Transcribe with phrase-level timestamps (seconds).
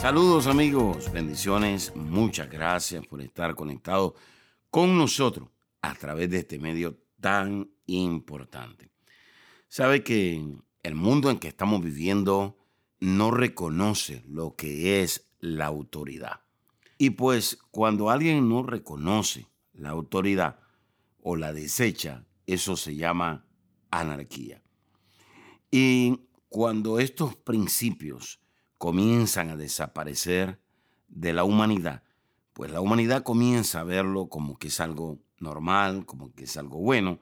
[0.00, 4.12] Saludos amigos, bendiciones, muchas gracias por estar conectados
[4.70, 5.48] con nosotros
[5.80, 8.90] a través de este medio tan importante.
[9.68, 10.44] Sabe que
[10.82, 12.56] el mundo en que estamos viviendo
[13.00, 16.40] no reconoce lo que es la autoridad.
[16.98, 20.60] Y pues cuando alguien no reconoce la autoridad
[21.22, 23.44] o la desecha, eso se llama
[23.90, 24.62] anarquía.
[25.70, 28.40] Y cuando estos principios
[28.78, 30.58] comienzan a desaparecer
[31.08, 32.02] de la humanidad,
[32.52, 36.78] pues la humanidad comienza a verlo como que es algo normal, como que es algo
[36.78, 37.20] bueno.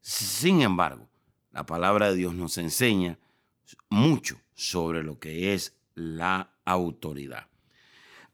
[0.00, 1.08] Sin embargo,
[1.52, 3.18] la palabra de Dios nos enseña
[3.88, 7.48] mucho sobre lo que es la autoridad.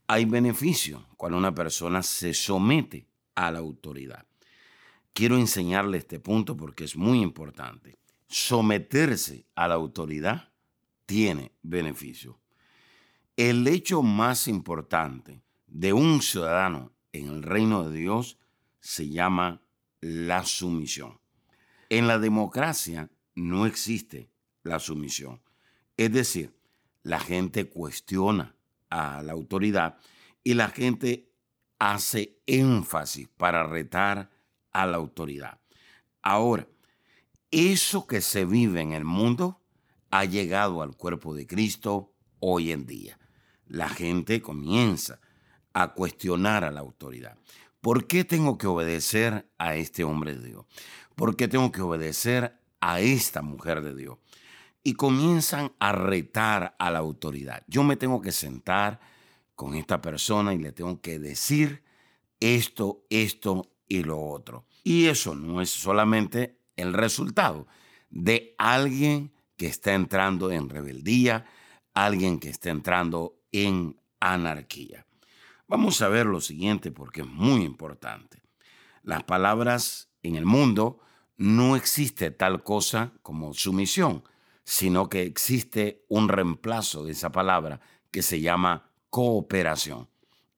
[0.07, 4.25] Hay beneficio cuando una persona se somete a la autoridad.
[5.13, 7.97] Quiero enseñarle este punto porque es muy importante.
[8.27, 10.49] Someterse a la autoridad
[11.05, 12.42] tiene beneficio.
[13.35, 18.37] El hecho más importante de un ciudadano en el reino de Dios
[18.79, 19.63] se llama
[20.01, 21.19] la sumisión.
[21.89, 24.29] En la democracia no existe
[24.61, 25.41] la sumisión.
[25.97, 26.55] Es decir,
[27.01, 28.55] la gente cuestiona
[28.91, 29.97] a la autoridad
[30.43, 31.31] y la gente
[31.79, 34.29] hace énfasis para retar
[34.71, 35.59] a la autoridad.
[36.21, 36.67] Ahora,
[37.49, 39.59] eso que se vive en el mundo
[40.11, 43.17] ha llegado al cuerpo de Cristo hoy en día.
[43.67, 45.19] La gente comienza
[45.73, 47.37] a cuestionar a la autoridad.
[47.81, 50.65] ¿Por qué tengo que obedecer a este hombre de Dios?
[51.15, 54.17] ¿Por qué tengo que obedecer a esta mujer de Dios?
[54.83, 57.63] Y comienzan a retar a la autoridad.
[57.67, 58.99] Yo me tengo que sentar
[59.55, 61.83] con esta persona y le tengo que decir
[62.39, 64.65] esto, esto y lo otro.
[64.83, 67.67] Y eso no es solamente el resultado
[68.09, 71.45] de alguien que está entrando en rebeldía,
[71.93, 75.05] alguien que está entrando en anarquía.
[75.67, 78.41] Vamos a ver lo siguiente porque es muy importante.
[79.01, 80.99] Las palabras en el mundo
[81.37, 84.23] no existe tal cosa como sumisión,
[84.65, 87.81] sino que existe un reemplazo de esa palabra
[88.11, 90.09] que se llama cooperación.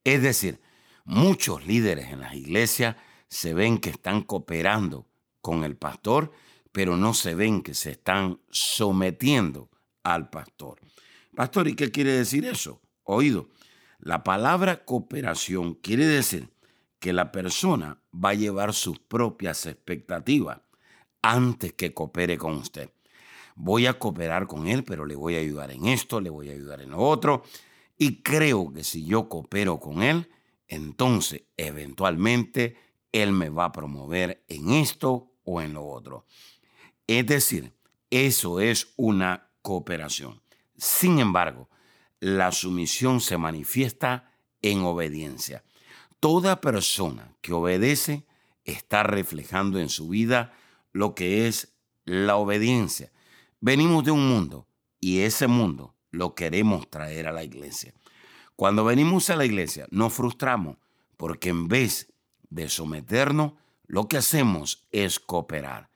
[0.04, 0.62] Es decir,
[1.04, 2.96] muchos líderes en las iglesias
[3.28, 5.08] se ven que están cooperando
[5.42, 6.32] con el pastor,
[6.72, 9.70] pero no se ven que se están sometiendo
[10.04, 10.80] al pastor.
[11.36, 12.82] Pastor, ¿y qué quiere decir eso?
[13.06, 13.50] Oído,
[14.00, 16.50] la palabra cooperación quiere decir
[17.00, 20.62] que la persona va a llevar sus propias expectativas
[21.22, 22.90] antes que coopere con usted.
[23.56, 26.54] Voy a cooperar con él, pero le voy a ayudar en esto, le voy a
[26.54, 27.44] ayudar en lo otro.
[27.98, 30.30] Y creo que si yo coopero con él,
[30.68, 32.76] entonces eventualmente
[33.12, 36.26] él me va a promover en esto o en lo otro.
[37.08, 37.72] Es decir,
[38.10, 40.42] eso es una cooperación.
[40.76, 41.70] Sin embargo,
[42.26, 44.32] la sumisión se manifiesta
[44.64, 45.64] en obediencia.
[46.20, 48.26] Toda persona que obedece
[48.64, 50.52] está reflejando en su vida
[50.92, 53.12] lo que es la obediencia.
[53.62, 54.68] Venimos de un mundo
[55.00, 57.94] y ese mundo lo queremos traer a la iglesia.
[58.56, 60.78] Cuando venimos a la iglesia nos frustramos
[61.18, 62.12] porque en vez
[62.50, 63.54] de someternos,
[63.86, 65.92] lo que hacemos es cooperar.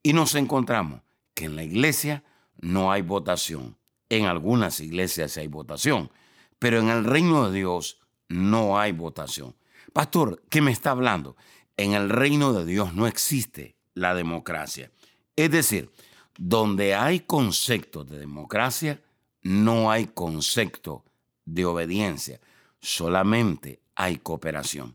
[0.00, 1.00] Y nos encontramos
[1.34, 2.22] que en la iglesia
[2.60, 3.76] no hay votación.
[4.12, 6.10] En algunas iglesias hay votación,
[6.58, 9.56] pero en el reino de Dios no hay votación.
[9.94, 11.34] Pastor, ¿qué me está hablando?
[11.78, 14.90] En el reino de Dios no existe la democracia.
[15.34, 15.90] Es decir,
[16.36, 19.00] donde hay concepto de democracia,
[19.40, 21.06] no hay concepto
[21.46, 22.38] de obediencia,
[22.80, 24.94] solamente hay cooperación.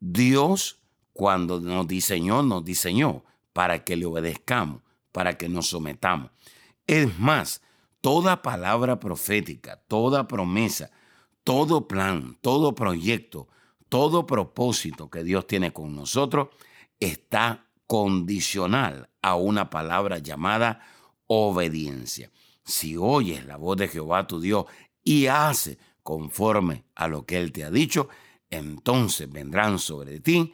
[0.00, 0.80] Dios,
[1.12, 3.22] cuando nos diseñó, nos diseñó
[3.52, 4.82] para que le obedezcamos,
[5.12, 6.32] para que nos sometamos.
[6.88, 7.62] Es más,
[8.00, 10.90] toda palabra profética, toda promesa,
[11.44, 13.48] todo plan, todo proyecto,
[13.88, 16.48] todo propósito que Dios tiene con nosotros
[17.00, 20.80] está condicional a una palabra llamada
[21.26, 22.30] obediencia.
[22.64, 24.66] Si oyes la voz de Jehová tu Dios
[25.02, 28.08] y hace conforme a lo que Él te ha dicho,
[28.50, 30.52] entonces vendrán sobre ti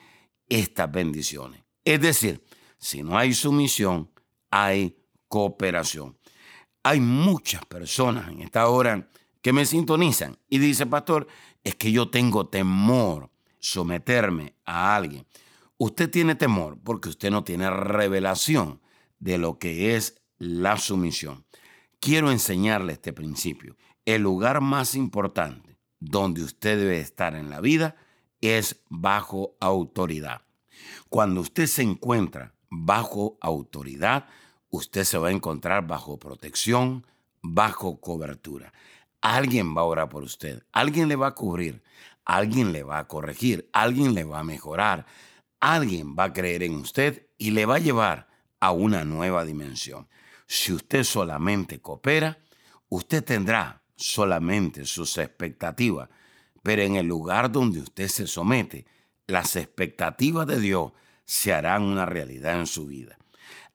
[0.49, 1.63] estas bendiciones.
[1.85, 2.45] Es decir,
[2.79, 4.11] si no hay sumisión,
[4.51, 4.97] hay
[5.29, 6.17] cooperación.
[6.85, 9.09] Hay muchas personas en esta hora
[9.41, 11.27] que me sintonizan y dice, pastor,
[11.65, 15.27] es que yo tengo temor someterme a alguien.
[15.79, 18.83] Usted tiene temor porque usted no tiene revelación
[19.19, 21.47] de lo que es la sumisión.
[22.01, 23.77] Quiero enseñarle este principio.
[24.05, 27.97] El lugar más importante donde usted debe estar en la vida
[28.43, 30.43] es bajo autoridad.
[31.09, 34.27] Cuando usted se encuentra bajo autoridad,
[34.77, 37.07] usted se va a encontrar bajo protección,
[37.43, 38.73] bajo cobertura.
[39.21, 41.83] Alguien va a orar por usted, alguien le va a cubrir,
[42.25, 45.07] alguien le va a corregir, alguien le va a mejorar,
[45.61, 48.29] alguien va a creer en usted y le va a llevar
[48.61, 50.09] a una nueva dimensión.
[50.47, 52.39] Si usted solamente coopera,
[52.89, 56.09] usted tendrá solamente sus expectativas,
[56.63, 58.87] pero en el lugar donde usted se somete,
[59.27, 60.93] las expectativas de Dios
[61.25, 63.19] se harán una realidad en su vida.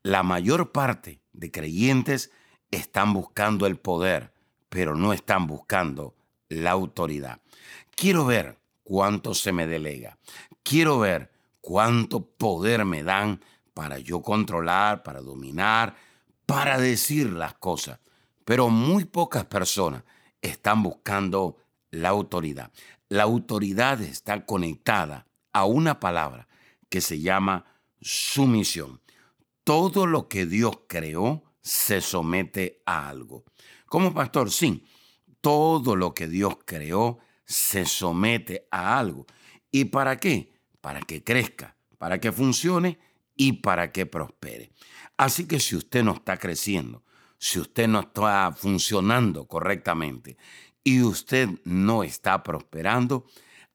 [0.10, 2.32] La mayor parte de creyentes
[2.72, 4.34] están buscando el poder,
[4.68, 6.16] pero no están buscando
[6.48, 7.42] la autoridad.
[7.96, 10.18] Quiero ver cuánto se me delega.
[10.64, 13.40] Quiero ver cuánto poder me dan
[13.76, 15.96] para yo controlar, para dominar,
[16.48, 18.00] para decir las cosas.
[18.46, 20.04] Pero muy pocas personas
[20.42, 21.58] están buscando
[21.92, 22.72] la autoridad.
[23.10, 26.48] La autoridad está conectada a una palabra
[26.90, 27.66] que se llama
[28.02, 29.02] sumisión.
[29.70, 33.46] Todo lo que Dios creó se somete a algo.
[33.86, 34.84] Como pastor, sí,
[35.42, 39.28] todo lo que Dios creó se somete a algo.
[39.70, 40.52] ¿Y para qué?
[40.82, 42.98] Para que crezca, para que funcione
[43.36, 44.72] y para que prospere.
[45.18, 47.04] Así que si usted no está creciendo,
[47.38, 50.36] si usted no está funcionando correctamente
[50.84, 53.28] y usted no está prosperando,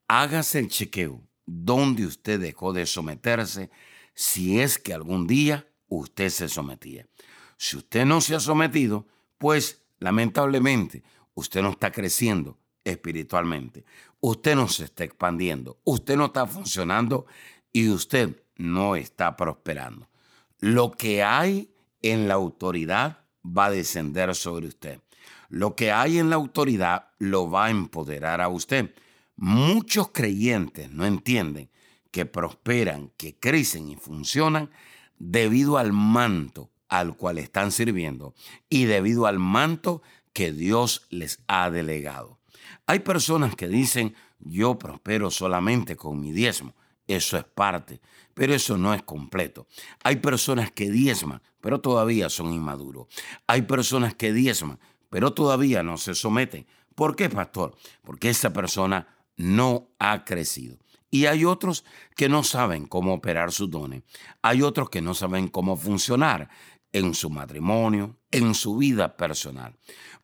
[0.09, 3.71] hágase el chequeo donde usted dejó de someterse
[4.13, 5.69] si es que algún día
[5.99, 7.07] usted se sometía.
[7.57, 9.07] Si usted no se ha sometido,
[9.39, 11.03] pues lamentablemente
[11.35, 13.85] usted no está creciendo espiritualmente,
[14.21, 17.27] usted no se está expandiendo, usted no está funcionando
[17.73, 20.09] y usted no está prosperando.
[20.61, 25.01] Lo que hay en la autoridad va a descender sobre usted.
[25.49, 28.95] Lo que hay en la autoridad lo va a empoderar a usted.
[29.37, 31.71] Muchos creyentes no entienden
[32.11, 34.71] que prosperan, que crecen y funcionan
[35.19, 38.35] debido al manto al cual están sirviendo
[38.69, 40.03] y debido al manto
[40.33, 42.39] que Dios les ha delegado.
[42.87, 46.75] Hay personas que dicen, yo prospero solamente con mi diezmo.
[47.07, 48.01] Eso es parte,
[48.33, 49.67] pero eso no es completo.
[50.03, 53.07] Hay personas que diezman, pero todavía son inmaduros.
[53.47, 54.79] Hay personas que diezman,
[55.11, 56.67] pero todavía no se someten.
[56.95, 57.77] ¿Por qué, pastor?
[58.03, 60.79] Porque esa persona no ha crecido.
[61.15, 61.85] Y hay otros
[62.17, 64.03] que no saben cómo operar sus dones.
[64.43, 66.49] Hay otros que no saben cómo funcionar
[66.91, 69.77] en su matrimonio, en su vida personal.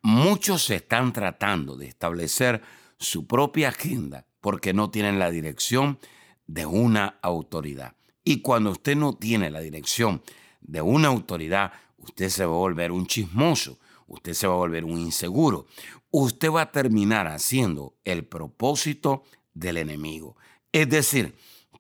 [0.03, 2.61] Muchos están tratando de establecer
[2.99, 6.01] su propia agenda porque no tienen la dirección
[6.49, 7.95] de una autoridad.
[8.25, 10.25] Y cuando usted no tiene la dirección
[10.61, 13.79] de una autoridad, usted se va a volver un chismoso,
[14.09, 15.67] usted se va a volver un inseguro,
[16.11, 19.23] usted va a terminar haciendo el propósito
[19.55, 20.37] del enemigo.
[20.72, 21.34] Es decir,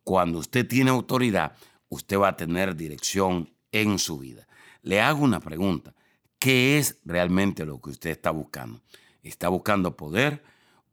[0.04, 1.56] cuando usted tiene autoridad,
[1.88, 4.46] usted va a tener dirección en su vida.
[4.82, 5.94] Le hago una pregunta.
[6.38, 8.80] ¿Qué es realmente lo que usted está buscando?
[9.22, 10.42] ¿Está buscando poder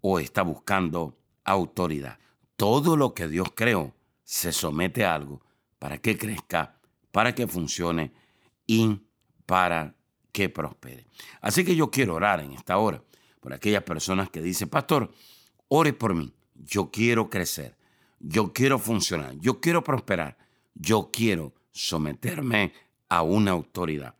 [0.01, 2.19] o está buscando autoridad?
[2.57, 5.41] Todo lo que Dios creó se somete a algo
[5.79, 6.79] para que crezca,
[7.11, 8.11] para que funcione
[8.65, 8.99] y
[9.45, 9.95] para
[10.33, 11.07] que prospere.
[11.39, 13.01] Así que yo quiero orar en esta hora
[13.39, 15.13] por aquellas personas que dicen, pastor,
[15.69, 17.76] ore por mí, yo quiero crecer,
[18.19, 20.37] yo quiero funcionar, yo quiero prosperar,
[20.73, 22.73] yo quiero someterme
[23.09, 24.15] a una autoridad.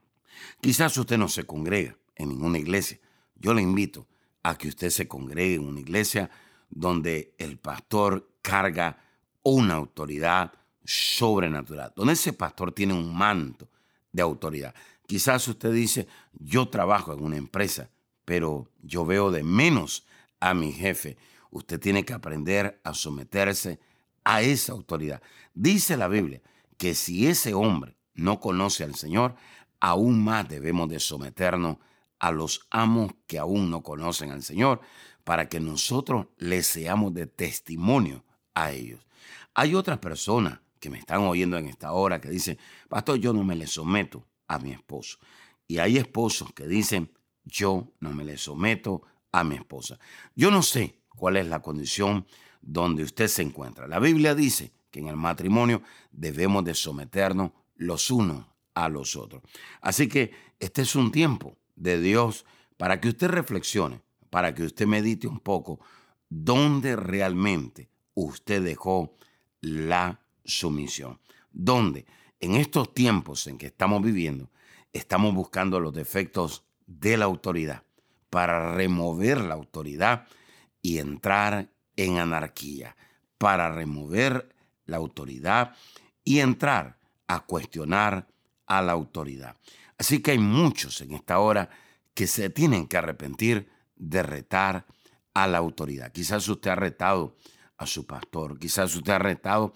[0.62, 3.00] Quizás usted no se congrega en ninguna iglesia.
[3.36, 4.08] Yo le invito
[4.44, 6.30] a que usted se congregue en una iglesia
[6.70, 8.98] donde el pastor carga
[9.44, 13.70] una autoridad sobrenatural, donde ese pastor tiene un manto
[14.12, 14.74] de autoridad.
[15.06, 17.89] Quizás usted dice, yo trabajo en una empresa,
[18.25, 20.06] pero yo veo de menos
[20.39, 21.18] a mi jefe.
[21.50, 23.80] Usted tiene que aprender a someterse
[24.27, 25.22] a esa autoridad.
[25.53, 26.41] Dice la Biblia
[26.77, 29.36] que si ese hombre no conoce al Señor,
[29.79, 31.77] aún más debemos de someternos
[32.19, 34.81] a los amos que aún no conocen al Señor,
[35.24, 39.00] para que nosotros les seamos de testimonio a ellos.
[39.53, 42.57] Hay otras personas que me están oyendo en esta hora que dicen,
[42.89, 45.19] pastor, yo no me le someto a mi esposo.
[45.67, 47.13] Y hay esposos que dicen,
[47.46, 50.00] yo no me le someto a mi esposa.
[50.36, 52.25] Yo no sé cuál es la condición
[52.67, 53.88] donde usted se encuentra.
[53.88, 55.81] La Biblia dice que en el matrimonio
[56.12, 58.45] debemos de someternos los unos
[58.75, 59.41] a los otros.
[59.81, 62.45] Así que este es un tiempo de Dios
[62.77, 65.79] para que usted reflexione para que usted medite un poco
[66.29, 69.15] dónde realmente usted dejó
[69.62, 71.19] la sumisión.
[71.51, 72.05] ¿Dónde?
[72.39, 74.51] En estos tiempos en que estamos viviendo,
[74.93, 77.83] estamos buscando los defectos de la autoridad
[78.29, 80.27] para remover la autoridad
[80.81, 82.96] y entrar en anarquía,
[83.38, 85.75] para remover la autoridad
[86.24, 88.27] y entrar a cuestionar
[88.66, 89.58] a la autoridad.
[89.98, 91.70] Así que hay muchos en esta hora
[92.13, 94.86] que se tienen que arrepentir de retar
[95.34, 96.12] a la autoridad.
[96.12, 97.36] Quizás usted ha retado
[97.77, 99.74] a su pastor, quizás usted ha retado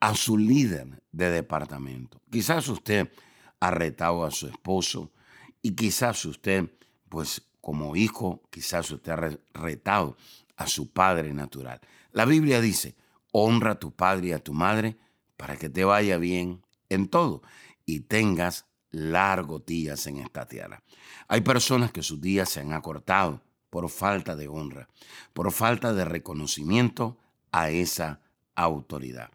[0.00, 3.12] a su líder de departamento, quizás usted
[3.60, 5.12] ha retado a su esposo
[5.60, 6.70] y quizás usted,
[7.08, 10.16] pues como hijo, quizás usted ha retado
[10.62, 11.80] a su padre natural.
[12.12, 12.96] La Biblia dice,
[13.32, 14.96] honra a tu padre y a tu madre
[15.36, 17.42] para que te vaya bien en todo
[17.84, 20.82] y tengas largos días en esta tierra.
[21.28, 24.88] Hay personas que sus días se han acortado por falta de honra,
[25.32, 27.18] por falta de reconocimiento
[27.50, 28.20] a esa
[28.54, 29.30] autoridad.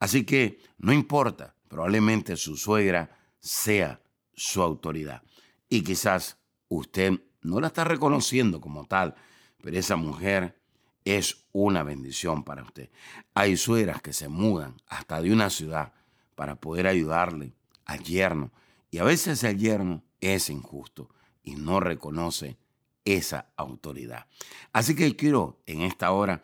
[0.00, 4.00] Así que no importa, probablemente su suegra sea
[4.34, 5.22] su autoridad
[5.68, 9.14] y quizás usted no la está reconociendo como tal,
[9.62, 10.61] pero esa mujer
[11.04, 12.90] es una bendición para usted.
[13.34, 15.92] Hay suegras que se mudan hasta de una ciudad
[16.34, 17.54] para poder ayudarle
[17.84, 18.52] al yerno.
[18.90, 21.08] Y a veces el yerno es injusto
[21.42, 22.58] y no reconoce
[23.04, 24.26] esa autoridad.
[24.72, 26.42] Así que quiero en esta hora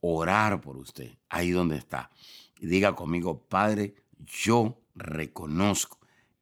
[0.00, 2.10] orar por usted, ahí donde está.
[2.60, 3.94] Y diga conmigo, Padre,
[4.24, 5.98] yo reconozco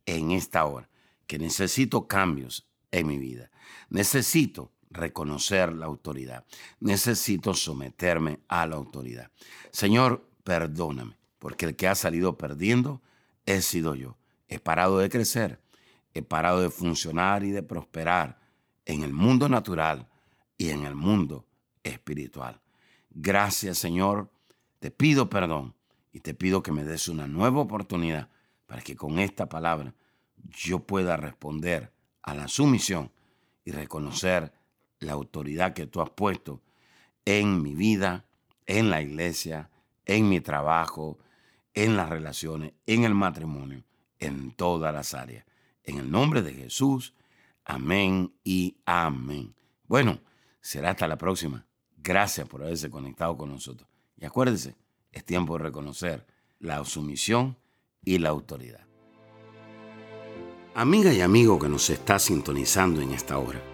[0.06, 0.88] en esta hora
[1.26, 3.50] que necesito cambios en mi vida.
[3.88, 6.44] Necesito reconocer la autoridad.
[6.80, 9.30] Necesito someterme a la autoridad.
[9.70, 13.02] Señor, perdóname, porque el que ha salido perdiendo
[13.44, 14.16] he sido yo.
[14.48, 15.60] He parado de crecer,
[16.14, 18.38] he parado de funcionar y de prosperar
[18.86, 20.08] en el mundo natural
[20.56, 21.44] y en el mundo
[21.82, 22.60] espiritual.
[23.10, 24.30] Gracias, Señor.
[24.78, 25.74] Te pido perdón
[26.12, 28.28] y te pido que me des una nueva oportunidad
[28.66, 29.94] para que con esta palabra
[30.36, 33.10] yo pueda responder a la sumisión
[33.64, 34.52] y reconocer
[35.00, 36.62] la autoridad que tú has puesto
[37.24, 38.26] en mi vida,
[38.66, 39.70] en la iglesia,
[40.04, 41.18] en mi trabajo,
[41.74, 43.84] en las relaciones, en el matrimonio,
[44.18, 45.44] en todas las áreas.
[45.82, 47.14] En el nombre de Jesús,
[47.64, 49.54] amén y amén.
[49.86, 50.20] Bueno,
[50.60, 51.66] será hasta la próxima.
[51.96, 53.88] Gracias por haberse conectado con nosotros.
[54.16, 54.76] Y acuérdese,
[55.12, 56.26] es tiempo de reconocer
[56.58, 57.56] la sumisión
[58.04, 58.86] y la autoridad.
[60.74, 63.73] Amiga y amigo que nos está sintonizando en esta hora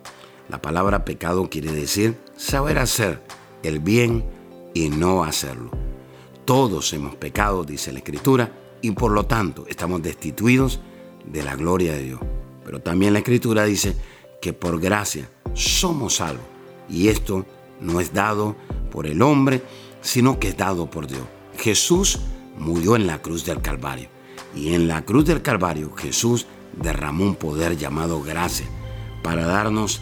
[0.51, 3.21] la palabra pecado quiere decir saber hacer
[3.63, 4.25] el bien
[4.73, 5.71] y no hacerlo.
[6.43, 10.81] Todos hemos pecado, dice la Escritura, y por lo tanto estamos destituidos
[11.25, 12.19] de la gloria de Dios.
[12.65, 13.95] Pero también la Escritura dice
[14.41, 16.43] que por gracia somos salvos.
[16.89, 17.45] Y esto
[17.79, 18.57] no es dado
[18.91, 19.63] por el hombre,
[20.01, 21.23] sino que es dado por Dios.
[21.59, 22.19] Jesús
[22.57, 24.09] murió en la cruz del Calvario.
[24.53, 28.65] Y en la cruz del Calvario Jesús derramó un poder llamado gracia
[29.23, 30.01] para darnos